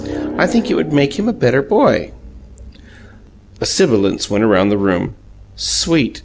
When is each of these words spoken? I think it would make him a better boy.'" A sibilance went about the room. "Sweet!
I 0.35 0.47
think 0.47 0.67
it 0.67 0.73
would 0.73 0.91
make 0.91 1.19
him 1.19 1.29
a 1.29 1.31
better 1.31 1.61
boy.'" 1.61 2.11
A 3.59 3.67
sibilance 3.67 4.31
went 4.31 4.43
about 4.43 4.69
the 4.69 4.75
room. 4.79 5.13
"Sweet! 5.55 6.19